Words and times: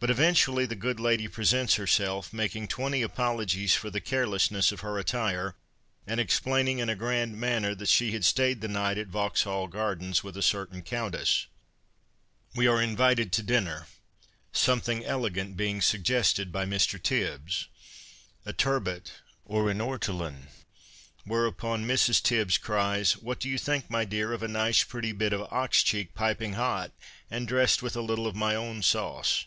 But 0.00 0.10
eventually 0.10 0.66
the 0.66 0.74
good 0.74 0.98
lady 0.98 1.28
presents 1.28 1.76
herself, 1.76 2.32
making' 2.32 2.66
twenty 2.68 3.00
apologies' 3.00 3.74
for 3.76 3.90
the 3.90 4.00
carelessness 4.00 4.72
of 4.72 4.80
her 4.80 4.98
attire, 4.98 5.54
and 6.04 6.18
explaining 6.18 6.80
in 6.80 6.88
a 6.88 6.96
grand 6.96 7.38
manner 7.38 7.76
that 7.76 7.88
she 7.88 8.10
had 8.10 8.24
stayed 8.24 8.60
the 8.60 8.66
night 8.66 8.98
at 8.98 9.06
Vauxhall 9.06 9.68
Gardens 9.68 10.24
with 10.24 10.36
a 10.36 10.42
certain 10.42 10.82
countess. 10.82 11.46
We 12.56 12.66
are 12.66 12.82
invited 12.82 13.30
to 13.32 13.42
dinner, 13.44 13.86
something 14.52 15.04
elegant 15.04 15.56
being 15.56 15.80
suggested 15.80 16.50
by 16.50 16.66
Mr. 16.66 17.00
Tibbs— 17.00 17.68
a 18.44 18.52
turbot 18.52 19.12
or 19.44 19.70
an 19.70 19.80
ortolan. 19.80 20.48
Whereupon 21.22 21.86
Mrs. 21.86 22.20
Tibbs 22.20 22.58
cries,' 22.58 23.12
What 23.22 23.38
do 23.38 23.48
you 23.48 23.58
think, 23.58 23.88
my 23.88 24.04
dear, 24.04 24.32
of 24.32 24.42
a 24.42 24.48
nice 24.48 24.82
pretty 24.82 25.12
bit 25.12 25.32
of 25.32 25.50
ox 25.52 25.84
cheek, 25.84 26.14
piping 26.16 26.54
hot, 26.54 26.90
and 27.30 27.46
dressed 27.46 27.80
with 27.80 27.94
a 27.94 28.02
little 28.02 28.26
of 28.26 28.34
my 28.34 28.56
own 28.56 28.82
sauce 28.82 29.46